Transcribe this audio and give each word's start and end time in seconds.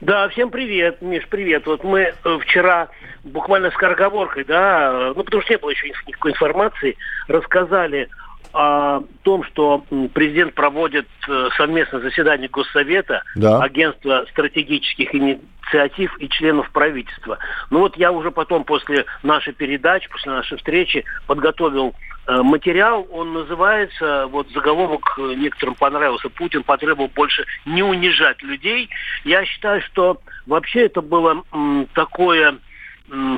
Да, 0.00 0.28
всем 0.28 0.50
привет, 0.50 1.02
Миш, 1.02 1.26
привет. 1.28 1.66
Вот 1.66 1.82
мы 1.82 2.12
э, 2.24 2.38
вчера 2.42 2.88
буквально 3.24 3.70
с 3.70 3.74
скороговоркой, 3.74 4.44
да, 4.44 4.90
э, 4.92 5.12
ну 5.16 5.24
потому 5.24 5.42
что 5.42 5.52
не 5.52 5.58
было 5.58 5.70
еще 5.70 5.88
никакой 6.06 6.32
информации, 6.32 6.96
рассказали 7.26 8.08
о 8.52 9.00
том, 9.24 9.42
что 9.44 9.84
президент 10.14 10.54
проводит 10.54 11.06
э, 11.28 11.48
совместное 11.56 12.00
заседание 12.00 12.48
Госсовета, 12.48 13.22
Да. 13.34 13.60
агентства 13.60 14.24
стратегических 14.30 15.12
инициатив 15.14 16.16
и 16.18 16.28
членов 16.28 16.70
правительства. 16.70 17.38
Ну 17.70 17.80
вот 17.80 17.96
я 17.96 18.12
уже 18.12 18.30
потом 18.30 18.64
после 18.64 19.04
нашей 19.24 19.52
передачи, 19.52 20.08
после 20.08 20.32
нашей 20.32 20.56
встречи 20.58 21.04
подготовил 21.26 21.94
материал. 22.28 23.06
Он 23.10 23.32
называется, 23.32 24.26
вот 24.28 24.48
заголовок 24.50 25.14
э, 25.18 25.34
некоторым 25.34 25.74
понравился, 25.74 26.28
Путин 26.28 26.62
потребовал 26.62 27.10
больше 27.14 27.44
не 27.64 27.82
унижать 27.82 28.42
людей. 28.42 28.90
Я 29.24 29.44
считаю, 29.44 29.80
что 29.82 30.20
вообще 30.46 30.86
это 30.86 31.00
было 31.00 31.42
такое 31.94 32.58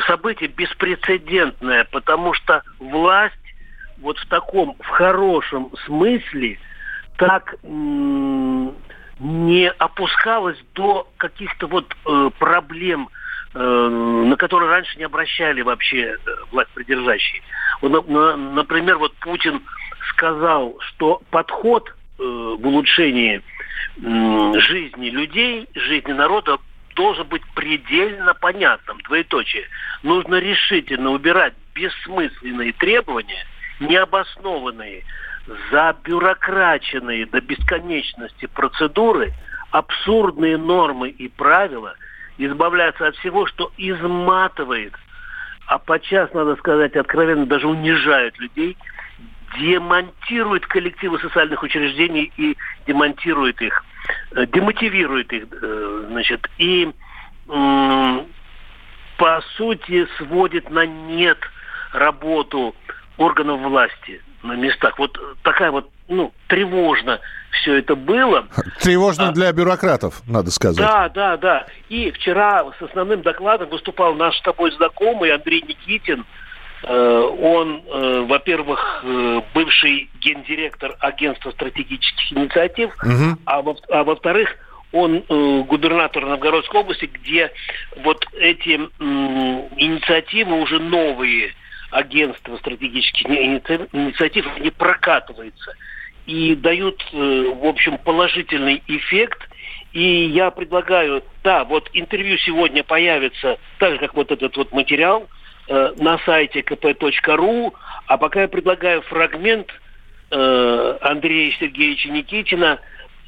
событие 0.06 0.48
беспрецедентное, 0.48 1.86
потому 1.92 2.34
что 2.34 2.62
власть 2.78 3.34
вот 4.00 4.18
в 4.18 4.26
таком, 4.26 4.76
в 4.80 4.88
хорошем 4.88 5.70
смысле 5.84 6.58
так 7.16 7.54
не 9.20 9.70
опускалась 9.70 10.56
до 10.74 11.06
каких-то 11.18 11.66
вот 11.66 11.94
э, 12.06 12.30
проблем, 12.38 13.10
э, 13.52 13.58
на 13.58 14.34
которые 14.36 14.70
раньше 14.70 14.96
не 14.96 15.04
обращали 15.04 15.60
вообще 15.60 16.14
э, 16.14 16.16
власть 16.50 16.70
придержащие. 16.70 17.42
Например, 17.82 18.98
вот 18.98 19.14
Путин 19.16 19.62
сказал, 20.10 20.76
что 20.80 21.22
подход 21.30 21.88
э, 21.88 22.22
в 22.22 22.66
улучшении 22.66 23.42
жизни 23.96 25.10
людей, 25.10 25.68
жизни 25.74 26.12
народа 26.12 26.58
должен 26.94 27.26
быть 27.26 27.42
предельно 27.54 28.34
понятным, 28.34 28.98
двоеточие. 29.02 29.64
Нужно 30.02 30.36
решительно 30.36 31.10
убирать 31.10 31.54
бессмысленные 31.74 32.72
требования, 32.72 33.44
необоснованные, 33.80 35.04
забюрокраченные 35.70 37.26
до 37.26 37.40
бесконечности 37.40 38.46
процедуры, 38.46 39.32
абсурдные 39.70 40.56
нормы 40.56 41.10
и 41.10 41.28
правила, 41.28 41.94
избавляться 42.38 43.08
от 43.08 43.16
всего, 43.16 43.46
что 43.46 43.72
изматывает, 43.76 44.94
а 45.70 45.78
подчас, 45.78 46.34
надо 46.34 46.56
сказать, 46.56 46.96
откровенно 46.96 47.46
даже 47.46 47.68
унижает 47.68 48.36
людей, 48.40 48.76
демонтирует 49.56 50.66
коллективы 50.66 51.20
социальных 51.20 51.62
учреждений 51.62 52.32
и 52.36 52.56
демонтирует 52.88 53.62
их, 53.62 53.84
э, 54.32 54.46
демотивирует 54.46 55.32
их, 55.32 55.44
э, 55.48 56.06
значит, 56.08 56.50
и 56.58 56.92
по 59.16 59.42
сути 59.56 60.06
сводит 60.18 60.70
на 60.70 60.86
нет 60.86 61.38
работу 61.92 62.74
органов 63.16 63.60
власти 63.60 64.22
на 64.42 64.54
местах. 64.54 64.98
Вот 64.98 65.18
такая 65.42 65.70
вот, 65.70 65.88
ну, 66.10 66.32
тревожно 66.48 67.20
все 67.52 67.76
это 67.78 67.94
было. 67.96 68.46
Тревожно 68.80 69.28
А. 69.28 69.32
для 69.32 69.50
бюрократов, 69.52 70.22
надо 70.26 70.50
сказать. 70.50 70.76
Да, 70.78 71.08
да, 71.08 71.36
да. 71.36 71.66
И 71.88 72.10
вчера 72.10 72.64
с 72.78 72.82
основным 72.82 73.22
докладом 73.22 73.68
выступал 73.70 74.14
наш 74.14 74.36
с 74.36 74.42
тобой 74.42 74.70
знакомый 74.72 75.32
Андрей 75.32 75.62
Никитин. 75.62 76.24
Э, 76.82 77.20
Он, 77.40 77.82
э, 77.86 78.24
во-первых, 78.28 79.00
э, 79.04 79.40
бывший 79.54 80.10
гендиректор 80.20 80.96
агентства 81.00 81.50
стратегических 81.52 82.32
инициатив, 82.32 82.90
Мгм. 83.02 83.38
а, 83.44 83.62
во- 83.62 83.76
а 83.90 84.04
во-вторых, 84.04 84.56
он 84.92 85.22
э, 85.28 85.62
губернатор 85.68 86.24
Новгородской 86.26 86.80
области, 86.80 87.04
где 87.12 87.52
вот 88.02 88.24
эти 88.32 88.80
м, 88.98 89.68
инициативы 89.76 90.58
уже 90.60 90.78
новые 90.80 91.52
агентства 91.92 92.56
стратегических 92.56 93.26
иници- 93.26 93.88
инициатив 93.92 94.46
не 94.60 94.70
прокатываются 94.70 95.74
и 96.30 96.54
дают, 96.54 97.04
э, 97.12 97.52
в 97.56 97.66
общем, 97.66 97.98
положительный 97.98 98.82
эффект. 98.86 99.48
И 99.92 100.26
я 100.26 100.52
предлагаю, 100.52 101.24
да, 101.42 101.64
вот 101.64 101.90
интервью 101.92 102.38
сегодня 102.38 102.84
появится, 102.84 103.58
так 103.78 103.94
же, 103.94 103.98
как 103.98 104.14
вот 104.14 104.30
этот 104.30 104.56
вот 104.56 104.70
материал, 104.70 105.28
э, 105.66 105.92
на 105.98 106.18
сайте 106.18 106.60
kp.ru, 106.60 107.72
а 108.06 108.16
пока 108.16 108.42
я 108.42 108.48
предлагаю 108.48 109.02
фрагмент 109.02 109.72
э, 110.30 110.98
Андрея 111.00 111.52
Сергеевича 111.58 112.10
Никитина 112.10 112.78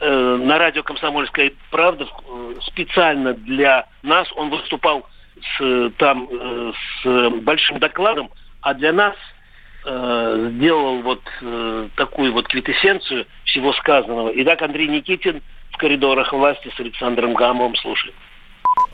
э, 0.00 0.36
на 0.36 0.58
радио 0.58 0.84
«Комсомольская 0.84 1.50
правда» 1.72 2.06
э, 2.06 2.54
специально 2.68 3.34
для 3.34 3.88
нас. 4.04 4.28
Он 4.36 4.50
выступал 4.50 5.08
с, 5.40 5.60
э, 5.60 5.90
там 5.98 6.28
э, 6.30 6.72
с 7.02 7.30
большим 7.40 7.80
докладом, 7.80 8.30
а 8.60 8.74
для 8.74 8.92
нас 8.92 9.16
э, 9.84 10.50
сделал 10.52 11.02
вот 11.02 11.22
э, 11.40 11.88
такую 11.96 12.32
вот 12.32 12.48
квитэссенцию 12.48 13.26
всего 13.44 13.72
сказанного. 13.74 14.32
Итак, 14.36 14.62
Андрей 14.62 14.88
Никитин 14.88 15.42
в 15.70 15.76
коридорах 15.78 16.32
власти 16.32 16.70
с 16.74 16.80
Александром 16.80 17.34
Гамовым 17.34 17.74
слушает. 17.76 18.14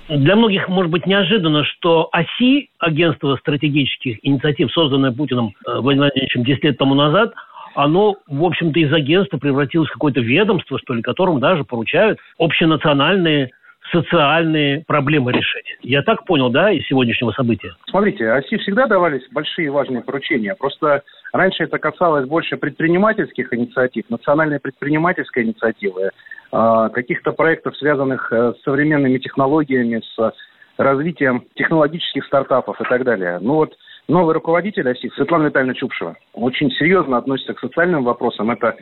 Для 0.09 0.37
многих, 0.37 0.69
может 0.69 0.91
быть, 0.91 1.07
неожиданно, 1.07 1.65
что 1.65 2.09
ОСИ, 2.13 2.71
агентство 2.79 3.37
стратегических 3.37 4.19
инициатив, 4.23 4.73
созданное 4.73 5.13
Путиным 5.13 5.49
э, 5.67 5.79
Владимиром 5.81 6.11
Владимировичем 6.15 6.45
10 6.45 6.65
лет 6.65 6.79
тому 6.79 6.95
назад, 6.95 7.35
оно, 7.75 8.17
в 8.27 8.45
общем-то, 8.45 8.81
из 8.81 8.93
агентства 8.93 9.39
превратилось 9.39 9.89
в 9.89 9.93
какое-то 9.93 10.21
ведомство, 10.21 10.79
что 10.79 10.95
ли, 10.95 11.03
которому 11.03 11.39
даже 11.39 11.65
поручают 11.65 12.19
общенациональные 12.39 13.51
социальные 13.93 14.85
проблемы 14.87 15.33
решить. 15.33 15.77
Я 15.83 16.03
так 16.03 16.25
понял, 16.25 16.51
да, 16.51 16.71
из 16.71 16.87
сегодняшнего 16.87 17.33
события? 17.33 17.75
Смотрите, 17.89 18.31
оси 18.31 18.57
всегда 18.59 18.87
давались 18.87 19.23
большие 19.31 19.71
важные 19.71 20.03
поручения. 20.03 20.55
Просто 20.55 21.03
раньше 21.33 21.65
это 21.65 21.79
касалось 21.79 22.27
больше 22.27 22.57
предпринимательских 22.57 23.53
инициатив, 23.53 24.05
национальной 24.11 24.61
предпринимательской 24.61 25.45
инициативы, 25.45 26.11
э, 26.53 26.89
каких-то 26.93 27.33
проектов, 27.33 27.77
связанных 27.77 28.33
э, 28.33 28.55
с 28.59 28.63
современными 28.63 29.19
технологиями, 29.19 30.03
с 30.17 30.33
развитием 30.79 31.45
технологических 31.55 32.25
стартапов 32.25 32.81
и 32.81 32.85
так 32.85 33.05
далее. 33.05 33.39
Ну 33.41 33.55
вот 33.55 33.75
новый 34.07 34.35
руководитель 34.35 34.89
ОСИ, 34.89 35.11
Светлана 35.15 35.47
Витальевна 35.47 35.75
Чупшева, 35.75 36.17
очень 36.33 36.71
серьезно 36.73 37.19
относится 37.19 37.55
к 37.55 37.61
социальным 37.61 38.05
вопросам. 38.05 38.51
Это 38.51 38.77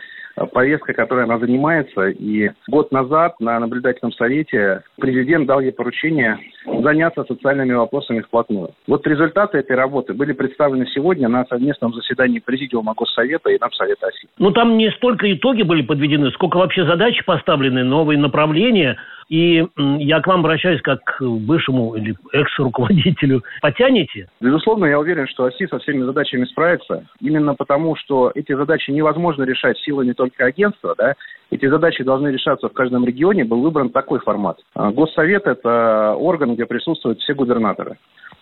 повестка, 0.53 0.93
которой 0.93 1.25
она 1.25 1.39
занимается. 1.39 2.09
И 2.09 2.51
год 2.69 2.93
назад 2.93 3.41
на 3.41 3.59
наблюдательном 3.59 4.13
совете 4.13 4.83
президент 5.01 5.47
дал 5.47 5.61
ей 5.61 5.73
поручение 5.73 6.39
заняться 6.83 7.25
социальными 7.25 7.73
вопросами 7.73 8.21
вплотную. 8.21 8.71
Вот 8.87 9.07
результаты 9.07 9.59
этой 9.59 9.77
работы 9.77 10.15
были 10.15 10.33
представлены 10.33 10.87
сегодня 10.87 11.29
на 11.29 11.45
совместном 11.47 11.95
заседании 11.95 12.41
Президиума 12.41 12.95
Госсовета 12.95 13.51
и 13.51 13.59
Напсовета 13.59 14.09
Оси. 14.09 14.29
Ну, 14.39 14.51
там 14.51 14.77
не 14.77 14.91
столько 14.93 15.33
итоги 15.33 15.63
были 15.63 15.83
подведены, 15.83 16.31
сколько 16.33 16.59
вообще 16.59 16.85
задачи 16.85 17.25
поставлены, 17.25 17.85
новые 17.85 18.19
направления. 18.19 18.97
И 19.29 19.67
я 19.77 20.21
к 20.21 20.27
вам 20.29 20.41
обращаюсь 20.41 20.81
как 20.83 21.03
к 21.03 21.21
бывшему 21.21 21.97
или 21.97 22.15
экс-руководителю. 22.33 23.43
Потянете? 23.61 24.29
Безусловно, 24.41 24.87
я 24.87 25.01
уверен, 25.01 25.27
что 25.27 25.45
ОСИ 25.45 25.67
со 25.67 25.79
всеми 25.81 26.03
задачами 26.03 26.45
справится. 26.45 27.05
Именно 27.21 27.55
потому, 27.55 27.97
что 27.97 28.31
эти 28.35 28.53
задачи 28.55 28.91
невозможно 28.91 29.43
решать 29.43 29.79
силами 29.79 30.13
только 30.13 30.26
агентства, 30.39 30.95
да, 30.97 31.15
эти 31.51 31.69
задачи 31.69 32.03
должны 32.03 32.29
решаться 32.29 32.69
в 32.69 32.73
каждом 32.73 33.05
регионе, 33.05 33.45
был 33.45 33.61
выбран 33.61 33.91
такой 33.91 34.19
формат. 34.19 34.59
А, 34.75 34.91
Госсовет– 34.91 35.47
это 35.47 36.15
орган, 36.19 36.55
где 36.55 36.67
присутствуют 36.67 37.21
все 37.21 37.35
губернаторы. 37.35 37.99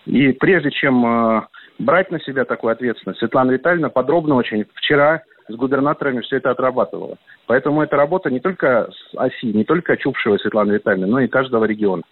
И 0.06 0.32
прежде 0.32 0.70
чем 0.70 1.04
э, 1.06 1.42
брать 1.78 2.10
на 2.10 2.20
себя 2.20 2.44
такую 2.44 2.72
ответственность, 2.72 3.20
Светлана 3.20 3.52
Витальевна 3.52 3.88
подробно 3.88 4.34
очень 4.36 4.64
вчера 4.74 5.22
с 5.48 5.54
губернаторами 5.54 6.20
все 6.20 6.36
это 6.36 6.50
отрабатывала. 6.50 7.16
Поэтому 7.46 7.82
эта 7.82 7.96
работа 7.96 8.30
не 8.30 8.40
только 8.40 8.88
с 8.90 9.16
ОСИ, 9.16 9.46
не 9.46 9.64
только 9.64 9.96
Чупшева 9.96 10.38
Светланы 10.38 10.72
Витальевны, 10.72 11.06
но 11.06 11.20
и 11.20 11.28
каждого 11.28 11.64
региона. 11.64 12.02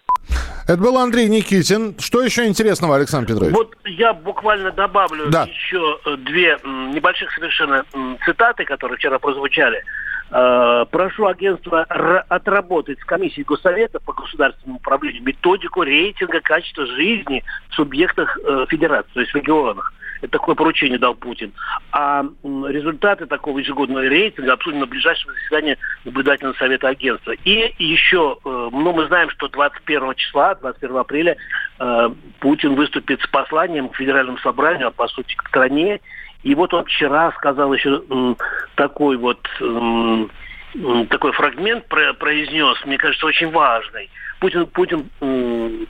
Это 0.67 0.77
был 0.77 0.97
Андрей 0.97 1.27
Никитин. 1.27 1.95
Что 1.99 2.21
еще 2.23 2.45
интересного, 2.45 2.95
Александр 2.95 3.33
Петрович? 3.33 3.53
Вот 3.53 3.75
я 3.85 4.13
буквально 4.13 4.71
добавлю 4.71 5.29
Да. 5.29 5.43
еще 5.43 5.99
э, 6.05 6.15
две 6.17 6.57
небольших 6.63 7.31
совершенно 7.33 7.83
цитаты, 8.25 8.63
которые 8.63 8.97
вчера 8.97 9.19
прозвучали. 9.19 9.83
Э, 10.31 10.85
Прошу 10.89 11.27
агентство 11.27 11.83
отработать 11.83 12.99
с 12.99 13.03
комиссией 13.03 13.43
Госсовета 13.43 13.99
по 13.99 14.13
государственному 14.13 14.77
управлению 14.79 15.23
методику 15.23 15.83
рейтинга 15.83 16.39
качества 16.39 16.85
жизни 16.85 17.43
в 17.69 17.75
субъектах 17.75 18.37
э, 18.43 18.65
федерации, 18.69 19.11
то 19.13 19.19
есть 19.19 19.33
в 19.33 19.35
регионах. 19.35 19.93
Такое 20.31 20.55
поручение 20.55 20.97
дал 20.97 21.15
Путин. 21.15 21.51
А 21.91 22.23
результаты 22.43 23.25
такого 23.25 23.59
ежегодного 23.59 24.05
рейтинга 24.05 24.53
обсудим 24.53 24.79
на 24.79 24.85
ближайшем 24.85 25.31
заседании 25.33 25.77
наблюдательного 26.05 26.55
совета 26.55 26.89
агентства. 26.89 27.33
И 27.43 27.73
еще, 27.77 28.37
э, 28.43 28.69
ну, 28.71 28.93
мы 28.93 29.07
знаем, 29.07 29.29
что 29.31 29.47
21 29.49 30.15
числа, 30.15 30.55
21 30.55 30.97
апреля, 30.97 31.37
э, 31.79 32.09
Путин 32.39 32.75
выступит 32.75 33.21
с 33.21 33.27
посланием 33.27 33.89
к 33.89 33.95
Федеральному 33.95 34.37
собранию, 34.37 34.87
а 34.87 34.91
по 34.91 35.07
сути 35.07 35.35
к 35.35 35.47
стране. 35.47 35.99
И 36.43 36.55
вот 36.55 36.73
он 36.73 36.85
вчера 36.85 37.31
сказал 37.33 37.73
еще 37.73 38.03
такой 38.75 39.17
вот 39.17 39.39
такой 41.09 41.31
фрагмент 41.33 41.85
произнес, 41.87 42.83
мне 42.85 42.97
кажется, 42.97 43.25
очень 43.27 43.51
важный. 43.51 44.09
Путин, 44.39 44.65
Путин 44.67 45.09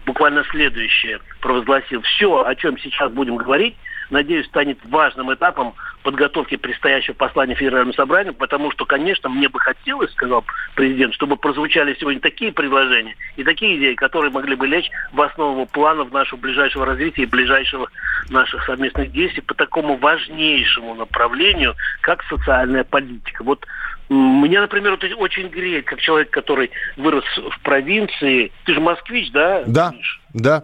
буквально 0.05 0.43
следующее 0.51 1.19
провозгласил. 1.39 2.01
Все, 2.01 2.43
о 2.45 2.53
чем 2.55 2.77
сейчас 2.77 3.11
будем 3.11 3.37
говорить, 3.37 3.75
надеюсь, 4.13 4.45
станет 4.45 4.77
важным 4.85 5.33
этапом 5.33 5.73
подготовки 6.03 6.55
предстоящего 6.55 7.15
послания 7.15 7.55
Федеральному 7.55 7.93
собранию, 7.93 8.33
потому 8.33 8.71
что, 8.71 8.85
конечно, 8.85 9.27
мне 9.29 9.49
бы 9.49 9.59
хотелось, 9.59 10.11
сказал 10.11 10.45
президент, 10.75 11.13
чтобы 11.13 11.35
прозвучали 11.35 11.95
сегодня 11.99 12.21
такие 12.21 12.53
предложения 12.53 13.15
и 13.35 13.43
такие 13.43 13.77
идеи, 13.77 13.95
которые 13.95 14.31
могли 14.31 14.55
бы 14.55 14.67
лечь 14.67 14.89
в 15.11 15.21
основу 15.21 15.65
планов 15.65 16.11
нашего 16.11 16.39
ближайшего 16.39 16.85
развития 16.85 17.23
и 17.23 17.27
ближайшего 17.27 17.89
наших 18.29 18.63
совместных 18.65 19.11
действий 19.11 19.41
по 19.41 19.53
такому 19.53 19.97
важнейшему 19.97 20.93
направлению, 20.95 21.75
как 22.01 22.23
социальная 22.23 22.83
политика. 22.83 23.43
Вот 23.43 23.65
меня, 24.09 24.61
например, 24.61 24.91
вот 24.91 25.03
очень 25.17 25.47
греет, 25.47 25.85
как 25.85 25.99
человек, 25.99 26.29
который 26.29 26.71
вырос 26.97 27.23
в 27.35 27.59
провинции. 27.61 28.51
Ты 28.65 28.73
же 28.73 28.79
москвич, 28.79 29.31
да? 29.31 29.63
Да, 29.65 29.91
Миш? 29.91 30.21
да. 30.33 30.63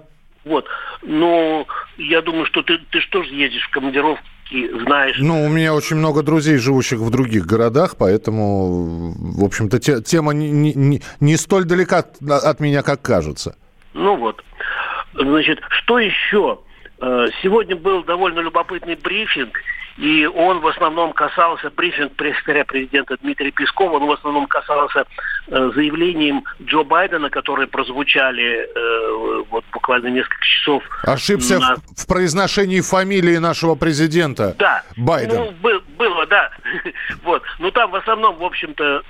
Вот. 0.50 0.66
Но 1.04 1.68
я 1.98 2.22
думаю, 2.24 2.46
что 2.48 2.64
ты, 2.64 2.80
ты 2.90 3.00
что 3.02 3.22
же 3.22 3.34
ездишь 3.36 3.62
в 3.68 3.70
командировки, 3.70 4.24
знаешь... 4.82 5.16
Ну, 5.20 5.46
у 5.46 5.48
меня 5.48 5.76
очень 5.76 5.98
много 5.98 6.24
друзей, 6.24 6.58
живущих 6.58 6.98
в 6.98 7.12
других 7.12 7.46
городах, 7.46 7.96
поэтому, 7.98 9.14
в 9.16 9.44
общем-то, 9.44 9.78
те, 9.80 10.02
тема 10.02 10.34
не, 10.34 10.74
не, 10.74 11.02
не 11.20 11.38
столь 11.38 11.66
далека 11.66 12.00
от, 12.00 12.18
от 12.22 12.60
меня, 12.60 12.82
как 12.82 13.04
кажется. 13.04 13.56
Ну 13.94 14.16
вот. 14.16 14.44
Значит, 15.14 15.60
что 15.70 16.00
еще? 16.00 16.60
Э, 17.00 17.28
сегодня 17.44 17.76
был 17.76 18.04
довольно 18.04 18.40
любопытный 18.40 18.96
брифинг, 18.96 19.62
и 19.98 20.26
он 20.26 20.60
в 20.60 20.68
основном 20.68 21.14
касался, 21.14 21.70
брифинг 21.70 22.14
пресс-секретаря 22.16 22.66
президента 22.66 23.18
Дмитрия 23.22 23.52
Пескова, 23.52 23.98
он 23.98 24.08
в 24.08 24.12
основном 24.12 24.48
касался 24.48 25.06
э, 25.48 25.72
заявлением 25.76 26.44
Джо 26.62 26.84
Байдена, 26.84 27.30
которые 27.30 27.68
прозвучали 27.68 28.68
э, 28.68 29.44
вот 29.50 29.66
буквально 29.74 30.08
несколько 30.08 30.44
часов. 30.46 30.84
Ошибся 31.04 31.60
на... 31.60 31.76
в, 31.76 32.04
в 32.04 32.08
произношении 32.08 32.82
фамилии 32.82 33.38
нашего 33.38 33.76
президента. 33.76 34.56
Да. 34.58 34.84
Байден. 34.98 35.38
Ну, 35.38 35.52
был, 35.62 35.82
было, 35.98 36.26
да. 36.28 36.50
вот. 37.24 37.44
Ну, 37.60 37.72
там 37.72 37.92
в 37.92 37.96
основном, 37.96 38.38
в 38.38 38.44
общем-то, 38.44 39.04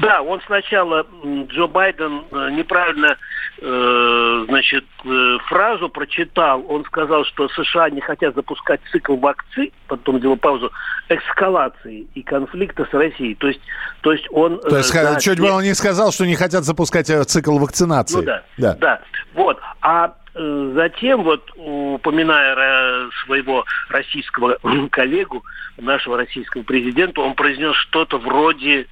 да, 0.00 0.22
он 0.22 0.40
сначала, 0.46 1.06
Джо 1.24 1.66
Байден, 1.66 2.24
э, 2.30 2.50
неправильно, 2.52 3.16
значит, 4.48 4.84
э, 5.04 5.38
фразу 5.46 5.88
прочитал. 5.88 6.64
Он 6.68 6.84
сказал, 6.84 7.24
что 7.24 7.48
США 7.48 7.88
не 7.90 8.00
хотят 8.00 8.34
запускать 8.34 8.80
цикл 8.92 9.16
вакцин, 9.16 9.70
потом 9.86 10.18
сделал 10.18 10.36
паузу, 10.36 10.70
эскалации 11.08 12.06
и 12.14 12.22
конфликта 12.22 12.86
с 12.90 12.92
Россией. 12.92 13.34
То 13.36 13.48
есть, 13.48 13.60
то 14.02 14.12
есть 14.12 14.26
он... 14.30 14.60
То 14.60 14.76
есть 14.76 14.92
да, 14.92 15.18
чуть 15.18 15.40
было 15.40 15.60
не 15.60 15.74
сказал, 15.74 16.12
что 16.12 16.26
не 16.26 16.36
хотят 16.36 16.64
запускать 16.64 17.06
цикл 17.06 17.58
вакцинации. 17.58 18.16
Ну 18.16 18.22
да, 18.22 18.42
да. 18.58 18.74
да. 18.80 19.00
Вот. 19.34 19.58
А 19.80 20.14
Затем, 20.36 21.22
вот 21.22 21.48
упоминая 21.54 23.08
своего 23.24 23.64
российского 23.88 24.58
коллегу, 24.90 25.44
нашего 25.78 26.16
российского 26.16 26.64
президента, 26.64 27.20
он 27.20 27.34
произнес 27.34 27.76
что-то 27.76 28.18
вроде, 28.18 28.88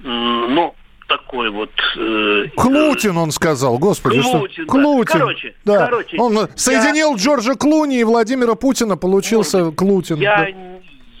ну, 0.00 0.74
такой 1.08 1.50
вот... 1.50 1.70
Э, 1.96 2.46
Клутин, 2.56 3.16
он 3.16 3.30
сказал, 3.30 3.78
господи. 3.78 4.20
Клутин, 4.20 4.64
что? 4.64 4.66
Клутин. 4.66 5.18
Короче, 5.18 5.54
да. 5.64 5.86
короче. 5.86 6.16
Он 6.18 6.48
соединил 6.56 7.12
я... 7.12 7.16
Джорджа 7.16 7.54
Клуни 7.54 8.00
и 8.00 8.04
Владимира 8.04 8.54
Путина, 8.54 8.96
получился 8.96 9.58
Может, 9.58 9.76
Клутин. 9.76 10.16
Я, 10.16 10.36
да. 10.36 10.48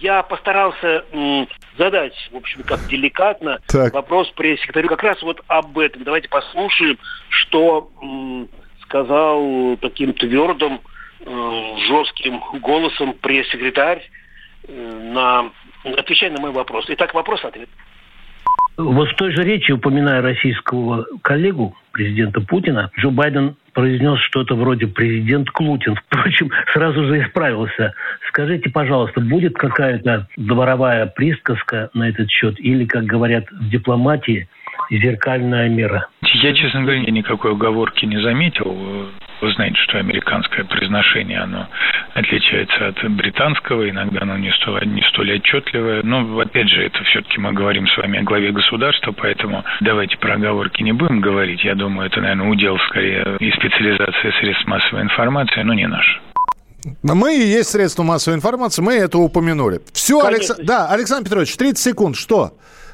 я 0.00 0.22
постарался 0.22 1.04
задать, 1.78 2.14
в 2.30 2.36
общем, 2.36 2.62
как 2.62 2.86
деликатно 2.88 3.60
так. 3.66 3.92
вопрос 3.94 4.30
пресс-секретарю 4.30 4.88
как 4.88 5.02
раз 5.02 5.22
вот 5.22 5.40
об 5.46 5.78
этом. 5.78 6.04
Давайте 6.04 6.28
послушаем, 6.28 6.98
что 7.28 7.90
сказал 8.82 9.76
таким 9.80 10.12
твердым, 10.12 10.80
э, 11.20 11.74
жестким 11.88 12.40
голосом 12.60 13.14
пресс-секретарь 13.14 14.02
э, 14.68 15.10
на 15.12 15.50
отвечая 15.84 16.30
на 16.30 16.40
мой 16.40 16.52
вопрос. 16.52 16.84
Итак, 16.88 17.14
вопрос-ответ. 17.14 17.68
Вот 18.76 19.10
в 19.10 19.16
той 19.16 19.32
же 19.32 19.42
речи, 19.42 19.72
упоминая 19.72 20.22
российского 20.22 21.06
коллегу, 21.22 21.76
президента 21.92 22.40
Путина, 22.40 22.90
Джо 22.98 23.10
Байден 23.10 23.56
произнес 23.74 24.18
что-то 24.20 24.54
вроде 24.54 24.86
«президент 24.86 25.50
Клутин». 25.50 25.94
Впрочем, 26.06 26.50
сразу 26.72 27.04
же 27.04 27.22
исправился. 27.22 27.94
Скажите, 28.28 28.70
пожалуйста, 28.70 29.20
будет 29.20 29.54
какая-то 29.54 30.26
дворовая 30.36 31.06
присказка 31.06 31.90
на 31.94 32.08
этот 32.08 32.30
счет 32.30 32.58
или, 32.58 32.84
как 32.84 33.04
говорят 33.04 33.44
в 33.50 33.68
дипломатии, 33.68 34.48
зеркальная 34.90 35.68
мера? 35.68 36.08
Я, 36.22 36.54
честно 36.54 36.82
говоря, 36.82 37.00
никакой 37.00 37.52
оговорки 37.52 38.04
не 38.06 38.20
заметил. 38.22 39.10
Вы 39.42 39.50
знаете, 39.54 39.76
что 39.82 39.98
американское 39.98 40.64
произношение, 40.64 41.40
оно 41.40 41.66
отличается 42.14 42.86
от 42.86 43.10
британского, 43.10 43.90
иногда 43.90 44.20
оно 44.22 44.38
не 44.38 44.52
столь, 44.52 44.86
не 44.86 45.02
столь 45.02 45.32
отчетливое. 45.32 46.02
Но, 46.04 46.38
опять 46.38 46.68
же, 46.68 46.84
это 46.84 47.02
все-таки 47.02 47.40
мы 47.40 47.52
говорим 47.52 47.88
с 47.88 47.96
вами 47.96 48.20
о 48.20 48.22
главе 48.22 48.52
государства, 48.52 49.10
поэтому 49.10 49.64
давайте 49.80 50.16
про 50.18 50.34
оговорки 50.34 50.84
не 50.84 50.92
будем 50.92 51.20
говорить. 51.20 51.64
Я 51.64 51.74
думаю, 51.74 52.06
это, 52.06 52.20
наверное, 52.20 52.50
удел 52.50 52.78
скорее 52.88 53.36
и 53.40 53.50
специализация 53.50 54.30
средств 54.38 54.68
массовой 54.68 55.02
информации, 55.02 55.62
но 55.62 55.74
не 55.74 55.88
наш. 55.88 56.20
Мы 57.02 57.36
и 57.36 57.46
есть 57.46 57.70
средства 57.70 58.02
массовой 58.02 58.36
информации, 58.36 58.82
мы 58.82 58.94
это 58.94 59.18
упомянули. 59.18 59.80
Все, 59.92 60.20
Алекс... 60.20 60.48
да, 60.58 60.88
Александр 60.88 61.24
Петрович, 61.24 61.56
30 61.56 61.78
секунд, 61.78 62.16
что? 62.16 62.52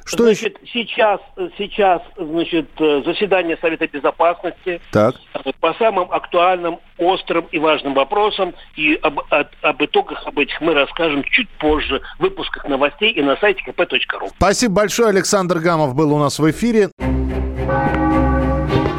Что 0.09 0.25
значит, 0.25 0.57
еще? 0.63 0.85
сейчас, 0.85 1.21
сейчас, 1.59 2.01
значит, 2.17 2.69
э, 2.79 3.03
заседание 3.05 3.59
Совета 3.61 3.87
Безопасности 3.87 4.81
так. 4.91 5.15
по 5.61 5.75
самым 5.75 6.11
актуальным, 6.11 6.81
острым 6.97 7.47
и 7.53 7.59
важным 7.59 7.93
вопросам. 7.93 8.55
И 8.77 8.99
об, 9.03 9.21
об, 9.29 9.49
об 9.61 9.85
итогах 9.85 10.27
об 10.27 10.39
этих 10.39 10.59
мы 10.63 10.73
расскажем 10.73 11.23
чуть 11.25 11.51
позже 11.59 12.01
в 12.19 12.23
выпусках 12.23 12.67
новостей 12.67 13.13
и 13.13 13.21
на 13.21 13.37
сайте 13.37 13.63
kp.ru. 13.67 14.31
Спасибо 14.37 14.77
большое. 14.77 15.11
Александр 15.11 15.59
Гамов 15.59 15.95
был 15.95 16.15
у 16.15 16.19
нас 16.19 16.39
в 16.39 16.51
эфире. 16.51 16.89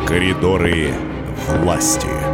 Коридоры 0.06 0.94
власти. 1.48 2.29